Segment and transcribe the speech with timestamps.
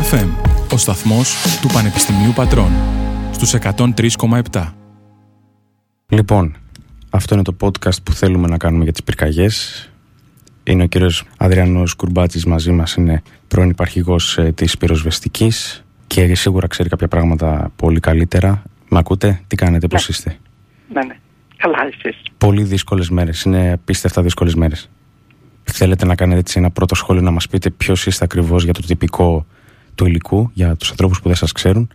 [0.00, 0.28] Hope FM,
[0.72, 2.70] ο σταθμός του Πανεπιστημίου Πατρών,
[3.32, 4.72] στους 103,7.
[6.08, 6.56] Λοιπόν,
[7.10, 9.88] αυτό είναι το podcast που θέλουμε να κάνουμε για τις πυρκαγιές.
[10.64, 16.66] Είναι ο κύριος Αδριανός Κουρμπάτσης μαζί μας, είναι πρώην υπαρχηγός ε, της πυροσβεστικής και σίγουρα
[16.66, 18.62] ξέρει κάποια πράγματα πολύ καλύτερα.
[18.88, 20.14] Μ' ακούτε, τι κάνετε, πώς Ναι.
[20.14, 20.36] είστε;
[20.92, 21.16] Ναι, ναι.
[21.56, 24.90] Καλά εσείς; Πολύ δύσκολες μέρες, είναι απίστευτα δύσκολες μέρες.
[25.64, 28.80] Θέλετε να κάνετε έτσι ένα πρώτο σχόλιο να μας πείτε ποιος είστε ακριβώς για το
[28.86, 29.46] τυπικό
[30.00, 31.90] του υλικού, για τους ανθρώπους που δεν σας ξέρουν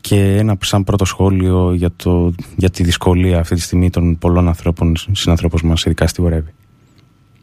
[0.00, 4.48] και ένα σαν πρώτο σχόλιο για, το, για τη δυσκολία αυτή τη στιγμή των πολλών
[4.48, 6.54] ανθρώπων, συνανθρώπων μας, ειδικά στη Βορεύη.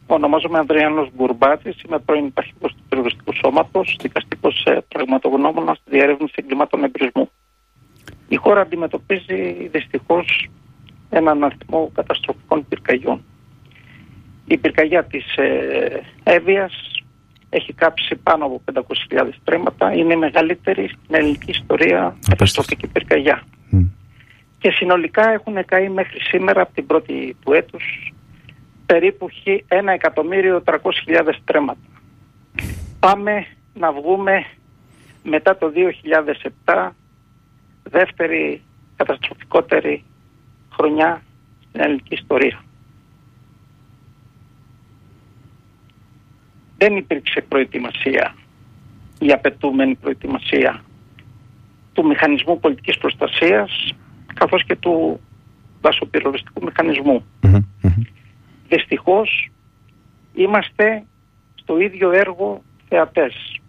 [0.06, 6.84] Ονομάζομαι Ανδριάνος Μπουρμπάτης, είμαι πρώην υπαρχικός του Περιοριστικού Σώματος, δικαστικός ε, πραγματογνώμονας στη διερεύνηση εγκλημάτων
[6.84, 7.30] εμπρισμού.
[8.28, 10.48] Η χώρα αντιμετωπίζει δυστυχώς
[11.10, 13.24] έναν αριθμό καταστροφικών πυρκαγιών.
[14.46, 16.72] Η πυρκαγιά της ε, Εύβοιας
[17.54, 19.92] έχει κάψει πάνω από 500.000 τρέματα.
[19.92, 23.42] Είναι η μεγαλύτερη στην ελληνική ιστορία καταστροφική πυρκαγιά.
[23.70, 23.84] Μμ.
[24.58, 28.12] Και συνολικά έχουν καεί μέχρι σήμερα από την πρώτη του έτους
[28.86, 29.28] περίπου
[29.68, 31.80] 1.300.000 τρέματα.
[33.00, 34.46] Πάμε να βγούμε
[35.22, 35.72] μετά το
[36.64, 36.88] 2007
[37.82, 38.62] δεύτερη
[38.96, 40.04] καταστροφικότερη
[40.72, 41.22] χρονιά
[41.68, 42.62] στην ελληνική ιστορία.
[46.82, 48.34] Δεν υπήρξε προετοιμασία,
[49.18, 50.82] η απαιτούμενη προετοιμασία
[51.92, 53.94] του μηχανισμού πολιτικής προστασίας
[54.34, 55.20] καθώς και του
[55.80, 57.24] δασοπυροβιστικού μηχανισμού.
[57.40, 57.92] Μμμ, μμμ.
[58.68, 59.50] Δυστυχώς
[60.34, 61.04] είμαστε
[61.54, 63.60] στο ίδιο έργο θεατές.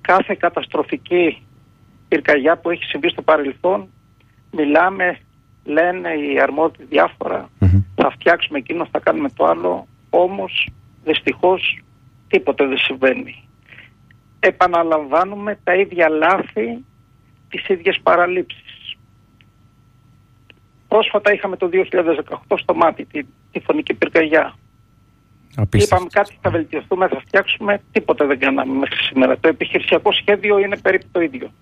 [0.00, 1.42] Κάθε καταστροφική
[2.08, 3.88] πυρκαγιά που έχει συμβεί στο παρελθόν
[4.50, 5.18] μιλάμε,
[5.64, 7.82] λένε οι αρμόδιοι διάφορα, Μμμ.
[7.94, 10.68] θα φτιάξουμε εκείνο, θα κάνουμε το άλλο, όμως
[11.04, 11.78] δυστυχώς
[12.34, 13.48] τίποτε δεν συμβαίνει.
[14.40, 16.84] Επαναλαμβάνουμε τα ίδια λάθη,
[17.48, 18.96] τις ίδιες παραλήψεις.
[20.88, 21.70] Πρόσφατα είχαμε το
[22.48, 24.54] 2018 στο μάτι τη, τη φωνική πυρκαγιά.
[25.56, 25.94] Απίστευτο.
[25.94, 29.38] Είπαμε κάτι θα βελτιωθούμε, θα φτιάξουμε, τίποτε δεν κάναμε μέχρι σήμερα.
[29.38, 31.52] Το επιχειρησιακό σχέδιο είναι περίπου το ίδιο.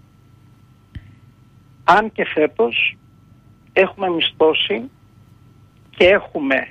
[1.85, 2.97] Αν και φέτος
[3.73, 4.91] έχουμε μισθώσει
[5.91, 6.69] και έχουμε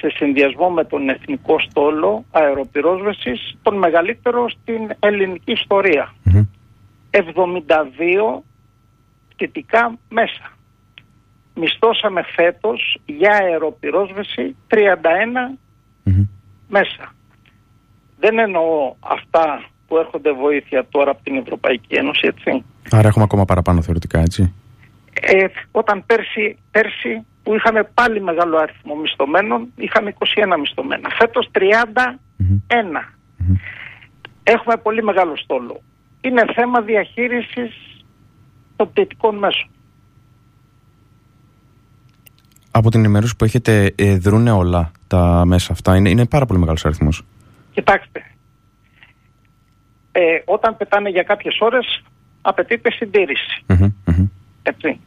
[0.00, 6.14] σε συνδυασμό με τον Εθνικό Στόλο Αεροπυρόσβεσης τον μεγαλύτερο στην ελληνική ιστορία.
[6.22, 6.46] Μμμ.
[7.10, 8.42] 72
[9.28, 10.52] πτυτικά μέσα.
[11.54, 14.76] Μισθώσαμε φέτος για αεροπυρόσβεση 31
[16.02, 16.26] Μμμ.
[16.68, 17.14] μέσα.
[18.18, 22.64] Δεν εννοώ αυτά που έρχονται βοήθεια τώρα από την Ευρωπαϊκή Ένωση, έτσι.
[22.90, 24.54] Άρα έχουμε ακόμα παραπάνω θεωρητικά, έτσι.
[25.20, 31.08] Ε, όταν πέρσι, πέρσι που είχαμε πάλι μεγάλο αριθμό μισθωμένων, είχαμε 21 μισθωμένα.
[31.18, 32.18] Φέτος 31.
[32.36, 32.60] Μμμ.
[33.36, 33.54] Μμμ.
[34.42, 35.82] Έχουμε πολύ μεγάλο στόλο.
[36.20, 38.04] Είναι θέμα διαχείρισης
[38.76, 39.68] των πτυτικών μέσων.
[42.70, 46.60] Από την ενημέρωση που έχετε, ε, δρούνε όλα τα μέσα αυτά; Είναι, είναι πάρα πολύ
[46.60, 47.22] μεγάλος αριθμός.
[47.72, 48.24] Κοιτάξτε,
[50.12, 52.02] ε, όταν πετάνε για κάποιες ώρες
[52.42, 53.64] απαιτείται συντήρηση.
[53.66, 54.26] Μμμ, μμμ.
[54.62, 55.00] Έτσι.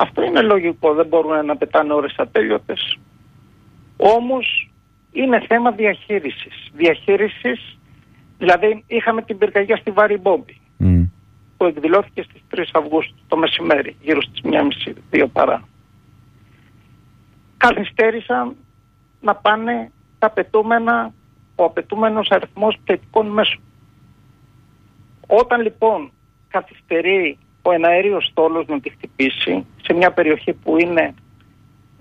[0.00, 2.98] Ε, αυτό είναι λογικό, δεν μπορούν να πετάνε ώρες ατέλειωτες.
[3.96, 4.70] Όμως
[5.12, 6.70] είναι θέμα διαχείρισης.
[6.72, 7.78] Διαχείρισης,
[8.38, 11.02] δηλαδή είχαμε την πυρκαγιά στη Βάρη Μπόμπη Μμ.
[11.56, 14.40] που εκδηλώθηκε στις 3 Αυγούστου το μεσημέρι, γύρω στις
[15.10, 15.68] 1.30-2 παρά.
[17.56, 18.56] Καθυστέρησαν
[19.20, 21.12] να πάνε τα απαιτούμενα,
[21.54, 23.60] ο απαιτούμενος αριθμός πτυτικών μέσων.
[25.26, 26.12] Όταν λοιπόν
[26.48, 31.14] καθυστερεί ο εναέριος στόλος να τη χτυπήσει σε μια περιοχή που είναι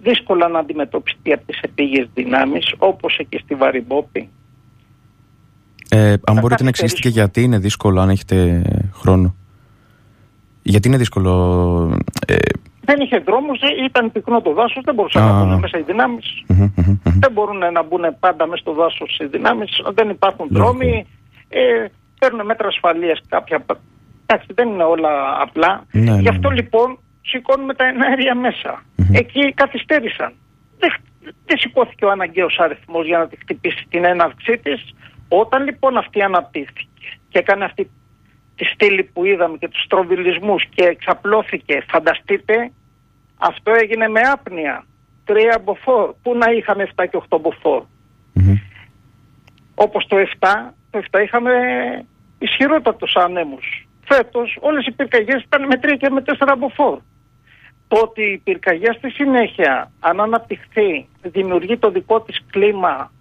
[0.02, 4.30] δύσκολα να αντιμετωπιστεί από τις επίγειες δυνάμεις όπως εκεί στη Βαριμπόπη
[5.90, 6.70] Ε, αν μπορείτε να καθυστερήσουμε.
[6.70, 8.62] εξηγήσετε και γιατί είναι δύσκολο, αν έχετε
[8.94, 9.36] χρόνο.
[10.62, 11.32] Γιατί είναι δύσκολο.
[12.28, 12.36] Ε,
[12.82, 15.26] δεν είχε δρόμους, ε, ήταν πυκνό το δάσος, δεν μπορούσαν Α.
[15.32, 16.44] να μπουν μέσα οι δυνάμεις.
[16.48, 17.20] μμμ, μμμ, μμμ.
[17.20, 20.64] Δεν μπορούν να μπουν πάντα μέσα στο δάσος οι δυνάμεις, δεν υπάρχουν Λογικό.
[20.72, 21.06] δρόμοι,
[21.50, 21.86] ε,
[22.20, 23.66] παίρνουν μέτρα ασφαλείας κάποια.
[24.32, 25.86] Εντάξει, δεν είναι όλα απλά.
[25.92, 26.56] Ναι, ναι, Γι' αυτό ναι.
[26.56, 28.84] λοιπόν σηκώνουμε τα εναέρια μέσα.
[28.96, 29.16] Μμμ.
[29.16, 30.34] Εκεί καθυστέρησαν.
[30.80, 30.92] Δεν,
[31.46, 34.94] δεν σηκώθηκε ο αναγκαίος αριθμός για να τη χτυπήσει την έναρξή της.
[35.28, 37.90] Όταν λοιπόν αυτή αναπτύχθηκε και έκανε αυτή
[38.56, 42.72] τη στήλη που είδαμε και τους στροβιλισμούς και εξαπλώθηκε, φανταστείτε,
[43.38, 44.86] αυτό έγινε με άπνοια.
[45.26, 46.14] Τρία μποφόρ.
[46.22, 47.84] Πού να είχαμε 7 και 8 μποφόρ;
[48.34, 48.56] Μμμ.
[49.76, 51.52] Όπως το 7, το 7 είχαμε
[52.40, 53.89] ισχυρότατους ανέμους.
[54.12, 57.00] Φέτος όλες οι πυρκαγιές ήταν με 3 και με 4 μποφόρ.
[57.88, 63.12] Το ότι η πυρκαγιά στη συνέχεια αν αναπτυχθεί δημιουργεί το δικό της κλίμα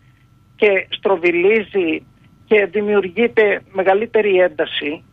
[0.57, 2.07] και στροβιλίζει
[2.45, 5.05] και δημιουργείται μεγαλύτερη ένταση,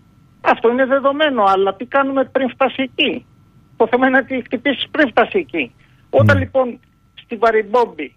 [0.42, 1.44] αυτό είναι δεδομένο.
[1.44, 3.26] Αλλά τι κάνουμε πριν φτάσει εκεί;
[3.78, 5.76] Το θέμα είναι να τη χτυπήσεις πριν φτάσει εκεί.
[6.10, 6.80] Όταν λοιπόν
[7.24, 8.16] στη Βαριμπόμπη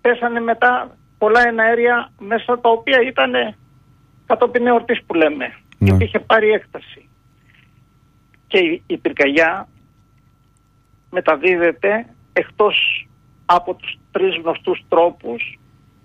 [0.00, 3.54] πέσανε μετά πολλά εναέρια μέσα τα οποία ήταν
[4.26, 5.54] κατόπιν εορτής που λέμε.
[5.78, 5.88] Ναι.
[5.88, 7.08] Γιατί είχε πάρει έκταση.
[8.46, 9.68] Και η- η πυρκαγιά
[11.10, 13.06] μεταδίδεται εκτός
[13.46, 15.58] από τους τρεις γνωστούς τρόπους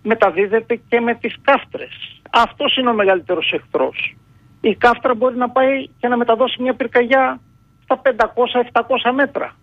[0.03, 2.21] μεταδίδεται και με τις κάφτρες.
[2.31, 4.15] Αυτός είναι ο μεγαλύτερος εχθρός.
[4.61, 7.39] Η κάφτρα μπορεί να πάει και να μεταδώσει μια πυρκαγιά
[7.83, 9.55] στα 500-700 μέτρα.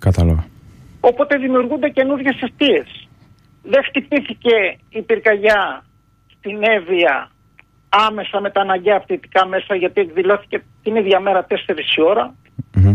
[0.00, 0.44] Κατάλαβα.
[1.00, 3.08] Οπότε δημιουργούνται καινούργιες αιστείες.
[3.62, 5.84] Δεν χτυπήθηκε η πυρκαγιά
[6.38, 7.30] στην Εύβοια
[7.92, 11.54] άμεσα με τα αναγκαία πτυτικά μέσα γιατί εκδηλώθηκε την ίδια μέρα 4
[11.96, 12.34] η ώρα.
[12.74, 12.94] Μμμ.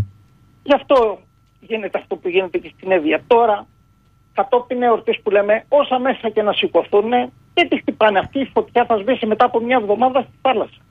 [0.64, 1.20] Γι' αυτό
[1.60, 3.22] γίνεται αυτό που γίνεται και στην Εύβοια.
[3.28, 3.68] Τώρα,
[4.34, 7.10] κατόπιν εορτής που λέμε, όσα μέσα και να σηκωθούν,
[7.54, 8.20] δεν τη χτυπάνε.
[8.20, 10.82] Αυτή η φωτιά θα σβήσει μετά από μια εβδομάδα στη θάλασσα.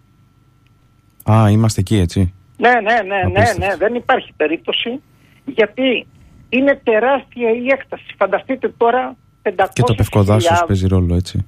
[1.31, 2.35] Α, είμαστε εκεί, έτσι.
[2.57, 3.67] Ναι, ναι, ναι, ναι, Απίστευτο.
[3.67, 5.01] ναι, δεν υπάρχει περίπτωση
[5.45, 6.07] γιατί
[6.49, 8.15] είναι τεράστια η έκταση.
[8.19, 11.47] Φανταστείτε τώρα 500 Και το πευκοδάσος παίζει ρόλο, έτσι.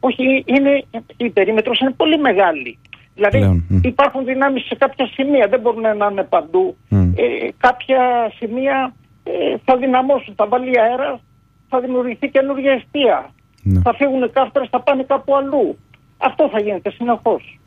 [0.00, 0.84] Όχι, είναι,
[1.16, 2.78] η περίμετρος είναι πολύ μεγάλη.
[3.14, 3.78] Δηλαδή Πλέον, μ.
[3.82, 6.76] υπάρχουν δυνάμεις σε κάποια σημεία, δεν μπορούν να είναι παντού.
[6.88, 6.96] Μ.
[6.96, 7.22] Ε,
[7.58, 8.94] κάποια σημεία
[9.24, 11.20] ε, θα δυναμώσουν, θα βάλει αέρα,
[11.68, 13.30] θα δημιουργηθεί καινούργια αιστεία.
[13.62, 13.80] Ναι.
[13.80, 15.78] Θα φύγουν οι κάφτρες, θα πάνε κάπου αλλού.
[16.18, 17.58] Αυτό θα γίνεται συνεχώς.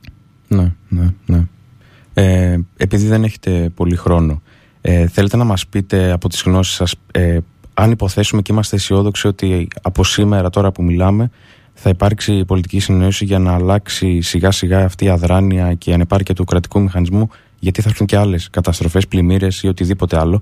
[0.48, 1.44] Ναι, ναι, ναι.
[2.14, 4.42] Ε, επειδή δεν έχετε πολύ χρόνο,
[4.82, 7.38] ε, θέλετε να μας πείτε από τις γνώσεις σας, ε,
[7.74, 11.30] αν υποθέσουμε και είμαστε αισιόδοξοι ότι από σήμερα τώρα που μιλάμε
[11.74, 16.36] θα υπάρξει πολιτική συνεννόηση για να αλλάξει σιγά σιγά αυτή η αδράνεια και η ανεπάρκεια
[16.36, 17.30] του κρατικού μηχανισμού
[17.60, 20.42] γιατί θα έρθουν και άλλες καταστροφές, πλημμύρες ή οτιδήποτε άλλο.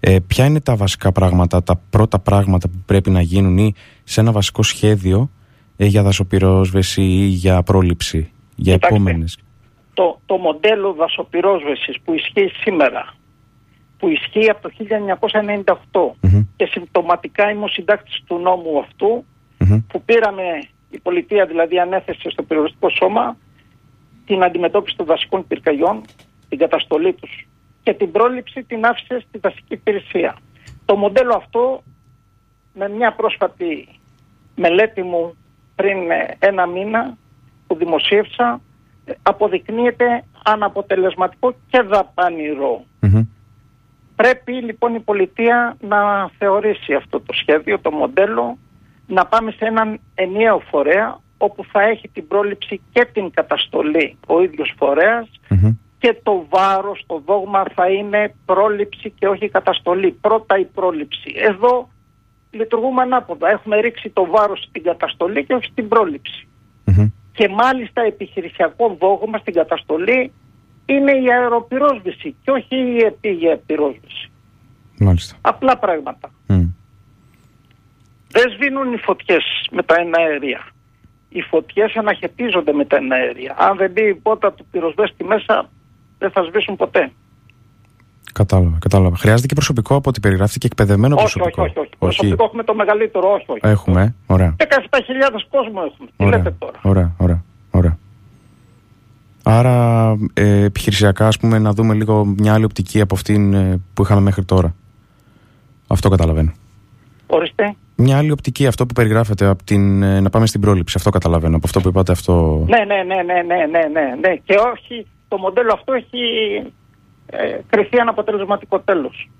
[0.00, 3.74] Ε, ποια είναι τα βασικά πράγματα, τα πρώτα πράγματα που πρέπει να γίνουν ή
[4.04, 5.30] σε ένα βασικό σχέδιο
[5.76, 8.94] ε, για δασοπυρόσβεση ή για πρόληψη, για Κοιτάξτε.
[8.94, 9.38] επόμενες;
[9.94, 13.14] Το, το μοντέλο δασοπυρόσβεσης που ισχύει σήμερα,
[13.98, 14.70] που ισχύει από το
[16.20, 16.42] 1998 Μμμ.
[16.56, 19.24] και συμπτωματικά είμαι ο συντάκτης του νόμου αυτού,
[19.58, 19.80] Μμμ.
[19.88, 20.42] που πήραμε,
[20.90, 23.36] η πολιτεία δηλαδή ανέθεσε στο περιοριστικό σώμα
[24.26, 26.00] την αντιμετώπιση των δασικών πυρκαγιών,
[26.48, 27.46] την καταστολή τους
[27.82, 30.36] και την πρόληψη την άφησε στη δασική υπηρεσία.
[30.84, 31.82] Το μοντέλο αυτό
[32.74, 33.88] με μια πρόσφατη
[34.56, 35.36] μελέτη μου
[35.74, 37.16] πριν ε, ένα μήνα
[37.66, 38.60] που δημοσίευσα
[39.04, 42.84] ε, αποδεικνύεται αναποτελεσματικό και δαπανηρό.
[43.00, 43.26] Μμμ.
[44.16, 48.58] Πρέπει λοιπόν η πολιτεία να θεωρήσει αυτό το σχέδιο, το μοντέλο,
[49.06, 54.42] να πάμε σε έναν ενιαίο φορέα όπου θα έχει την πρόληψη και την καταστολή ο
[54.42, 55.70] ίδιος φορέας Μμμ.
[55.98, 60.10] και το βάρος, το δόγμα θα είναι πρόληψη και όχι καταστολή.
[60.10, 61.32] Πρώτα η πρόληψη.
[61.36, 61.88] Εδώ
[62.50, 63.50] λειτουργούμε ανάποδα.
[63.50, 66.48] Έχουμε ρίξει το βάρος στην καταστολή και όχι στην πρόληψη.
[66.84, 67.08] Μμμ.
[67.32, 70.32] Και μάλιστα επιχειρησιακό δόγμα στην καταστολή
[70.86, 74.30] είναι η αεροπυρόσβεση και όχι η επίγεια πυρόσβεση.
[74.98, 75.36] Μάλιστα.
[75.40, 76.30] Απλά πράγματα.
[78.34, 78.40] Μμ.
[78.40, 80.66] Δεν σβήνουν οι φωτιές με τα εναέρια.
[81.28, 83.54] Οι φωτιές αναχαιτίζονται με τα εναέρια.
[83.58, 85.68] Αν δεν μπει η πότα του πυροσβέστη μέσα,
[86.18, 87.12] δεν θα σβήσουν ποτέ.
[88.32, 89.16] Κατάλαβα, κατάλαβα.
[89.16, 91.62] Χρειάζεται και προσωπικό από ό,τι περιγράφεται και εκπαιδευμένο όχι, όχι, προσωπικό.
[91.62, 91.90] όχι, όχι.
[91.98, 93.60] Προσωπικό έχουμε το μεγαλύτερο, όχι, όχι.
[93.62, 94.32] Έχουμε, ε.
[94.32, 94.56] ωραία.
[94.58, 94.66] 17.000
[95.50, 96.08] κόσμο έχουμε.
[96.16, 97.98] Τι Ωραία, λέτε τώρα; ωραία, ωραία, ωραία.
[99.42, 104.02] Άρα ε, επιχειρησιακά ας πούμε να δούμε λίγο μια άλλη οπτική από αυτήν ε, που
[104.02, 104.74] είχαμε μέχρι τώρα.
[105.86, 106.52] Αυτό καταλαβαίνω.
[107.26, 107.74] Ορίστε.
[107.96, 110.94] Μια άλλη οπτική, αυτό που περιγράφεται, από την, ε, να πάμε στην πρόληψη.
[110.96, 111.56] Αυτό καταλαβαίνω.
[111.56, 112.64] Από αυτό που είπατε, αυτό.
[112.68, 114.36] Ναι, ναι, ναι, ναι, ναι, ναι, ναι, ναι.
[114.44, 116.18] Και όχι, το μοντέλο αυτό έχει
[117.26, 119.30] ε, κρυφθεί αναποτελεσματικό τέλος.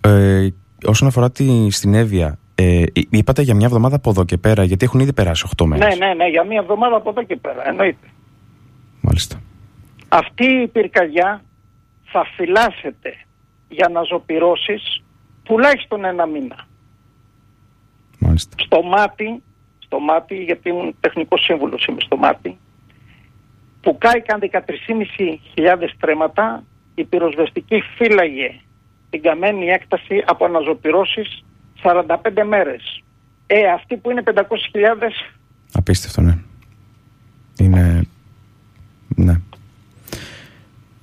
[0.00, 0.10] Ε,
[0.44, 4.36] ε, όσον αφορά τη, στην Εύβοια, ε, εί- είπατε για μια εβδομάδα από εδώ και
[4.36, 5.98] πέρα, γιατί έχουν ήδη περάσει 8 μέρες.
[5.98, 8.06] Ναι, ναι, ναι, για μία εβδομάδα από εδώ και πέρα, εννοείται.
[9.00, 9.40] Μάλιστα.
[10.08, 11.42] Αυτή η πυρκαγιά
[12.04, 13.14] θα φυλάσσεται
[13.68, 15.02] για να ζωπυρώσεις
[15.42, 16.65] τουλάχιστον ένα μήνα.
[18.18, 18.56] Μάλιστα.
[18.58, 19.42] Στο μάτι,
[19.78, 22.58] στο μάτι, γιατί ήμουν τεχνικός σύμβουλος είμαι στο μάτι,
[23.80, 28.60] που κάηκαν 13.500 τρέματα, η πυροσβεστική φύλαγε
[29.10, 31.44] την καμένη έκταση από αναζωπυρώσεις
[31.82, 33.02] 45 μέρες.
[33.46, 34.42] Ε, αυτοί που είναι 500.000
[35.72, 36.38] Απίστευτο, ναι.
[37.58, 38.02] Είναι.
[39.16, 39.40] Ναι.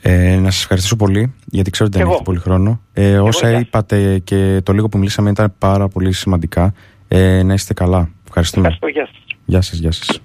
[0.02, 2.16] Ε, να σας ευχαριστήσω πολύ, γιατί ξέρω ότι δεν Εγώ.
[2.16, 2.82] έχετε πολύ χρόνο.
[2.94, 3.68] Ε, όσα γεια σας.
[3.68, 6.74] είπατε και το λίγο που μιλήσαμε ήταν πάρα πολύ σημαντικά.
[7.16, 8.10] Ε, να είστε καλά.
[8.28, 8.68] Ευχαριστούμε.
[8.68, 9.38] ευχαριστώ, γεια σας.
[9.46, 10.20] Γεια σας, γεια σας.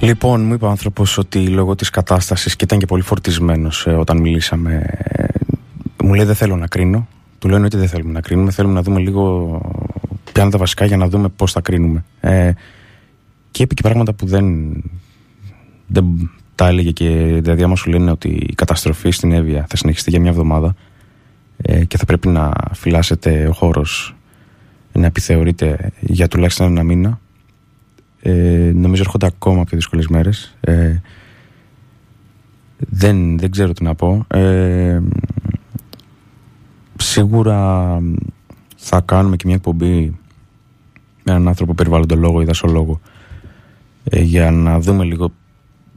[0.00, 3.90] Λοιπόν, μου είπε ο άνθρωπος ότι λόγω της κατάστασης και ήταν και πολύ φορτισμένος ε,
[3.90, 5.24] όταν μιλήσαμε, ε,
[6.02, 7.08] μου λέει δεν θέλω να κρίνω.
[7.38, 9.60] Του λέω ότι δεν θέλουμε να κρίνουμε, θέλουμε να δούμε λίγο
[10.36, 12.04] ποια είναι τα βασικά για να δούμε πώς θα κρίνουμε.
[12.20, 12.52] Ε,
[13.50, 14.72] και είπε και πράγματα που δεν,
[15.86, 17.08] δεν τα έλεγε και
[17.42, 20.74] δηλαδή άμα σου λένε ότι η καταστροφή στην Εύβοια θα συνεχιστεί για μια εβδομάδα
[21.56, 24.14] ε, και θα πρέπει να φυλάσσεται ο χώρος
[24.92, 27.20] να επιθεωρείται για τουλάχιστον ένα μήνα
[28.20, 30.96] ε, νομίζω έρχονται ακόμα πιο δύσκολες μέρες ε,
[32.76, 35.00] δεν, δεν ξέρω τι να πω ε,
[36.96, 37.98] σίγουρα
[38.76, 40.14] θα κάνουμε και μια εκπομπή
[41.26, 43.00] με έναν άνθρωπο περιβαλλοντολόγο ή δασολόγο
[44.04, 45.32] ε, για να δούμε λίγο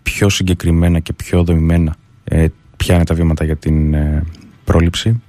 [0.03, 4.23] πιο συγκεκριμένα και πιο δομημένα ε, ποια είναι τα βήματα για την ε,
[4.63, 5.21] πρόληψη.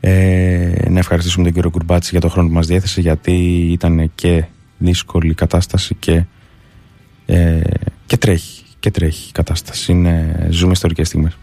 [0.00, 3.32] Ε, να ευχαριστήσουμε τον κύριο Κουρμπάτση για το χρόνο που μας διέθεσε γιατί
[3.72, 4.44] ήταν και
[4.78, 6.24] δύσκολη κατάσταση και,
[7.26, 7.60] ε,
[8.06, 9.92] και τρέχει και τρέχει η κατάσταση.
[9.92, 11.36] Είναι, ζούμε ιστορικές στιγμές.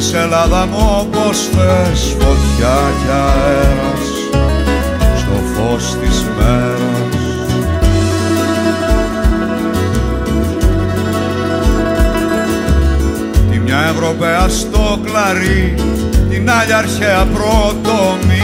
[0.00, 4.06] Της Ελλάδα μου όπως θες φωτιά κι αέρας
[5.18, 7.24] στο φως της μέρας.
[13.50, 15.74] Η μια Ευρωπαία στο κλαρί
[16.30, 18.39] την άλλη αρχαία πρωτομή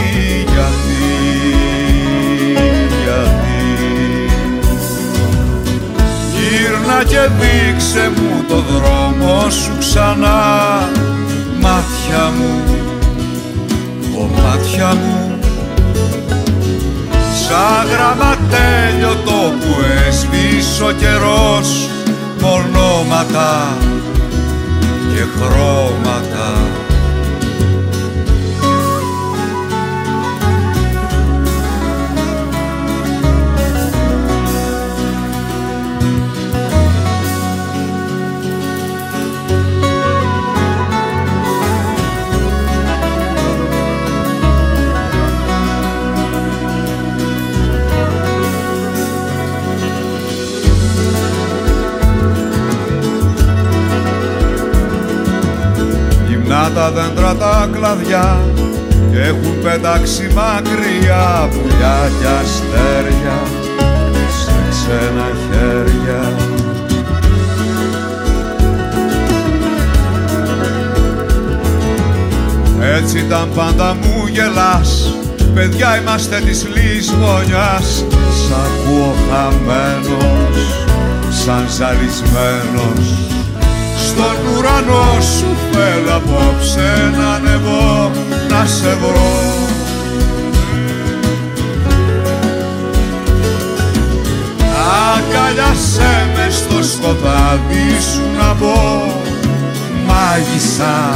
[6.97, 10.89] Γύρνα και δείξε μου το δρόμο σου ξανά.
[11.59, 12.63] Μάτια μου,
[14.19, 15.39] ο μάτια μου.
[17.47, 19.75] Σαν γραμματέλιο το που
[20.07, 21.89] έσβησε ο καιρός
[22.41, 23.77] μονόματα
[25.13, 26.56] και χρώματα
[57.39, 58.39] τα δέντρα τα κλαδιά
[59.11, 63.39] και έχουν πετάξει μακριά πουλιά και αστέρια
[64.43, 66.31] σε ξένα χέρια.
[72.97, 75.11] Έτσι ήταν πάντα μου γελάς.
[75.53, 80.67] Παιδιά είμαστε της Λισβονιάς Σ' ακούω χαμένος
[81.29, 83.27] Σαν ζαλισμένος
[84.17, 88.11] στον ουρανό σου θέλω απόψε να ανεβώ
[88.49, 89.35] να σε βρω.
[95.13, 99.05] Αγκαλιάσέ με στο σκοτάδι σου να μπω.
[100.05, 101.15] Μάγισσα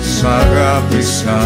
[0.00, 1.40] σ' αγάπησα